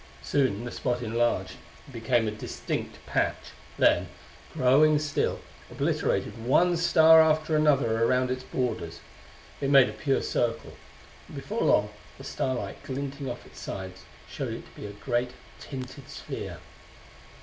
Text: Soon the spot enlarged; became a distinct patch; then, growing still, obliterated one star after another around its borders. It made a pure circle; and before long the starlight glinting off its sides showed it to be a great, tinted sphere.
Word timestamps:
Soon 0.23 0.65
the 0.65 0.71
spot 0.71 1.03
enlarged; 1.03 1.57
became 1.93 2.27
a 2.27 2.31
distinct 2.31 2.97
patch; 3.05 3.51
then, 3.77 4.09
growing 4.51 4.97
still, 4.97 5.39
obliterated 5.69 6.43
one 6.43 6.75
star 6.75 7.21
after 7.21 7.55
another 7.55 8.03
around 8.03 8.31
its 8.31 8.43
borders. 8.43 8.99
It 9.61 9.69
made 9.69 9.89
a 9.89 9.93
pure 9.93 10.23
circle; 10.23 10.73
and 11.27 11.35
before 11.35 11.61
long 11.61 11.89
the 12.17 12.23
starlight 12.23 12.81
glinting 12.81 13.29
off 13.29 13.45
its 13.45 13.59
sides 13.59 14.01
showed 14.27 14.53
it 14.53 14.65
to 14.73 14.81
be 14.81 14.87
a 14.87 15.03
great, 15.03 15.33
tinted 15.59 16.09
sphere. 16.09 16.57